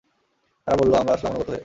[0.67, 1.59] তারা বলল, আমরা আসলাম অনুগত হয়ে।